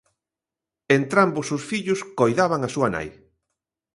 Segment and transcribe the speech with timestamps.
[0.99, 3.07] Entrambos os fillos coidaban a súa nai